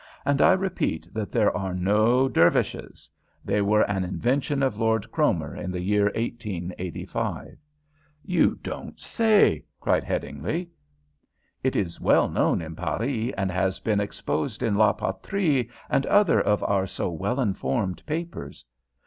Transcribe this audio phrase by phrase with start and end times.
[0.25, 3.07] And I repeat that there are no Dervishes.
[3.45, 7.59] They were an invention of Lord Cromer in the year 1885."
[8.25, 10.71] "You don't say!" cried Headingly.
[11.63, 16.41] "It is well known in Paris, and has been exposed in La Patrie and other
[16.41, 18.65] of our so well informed papers."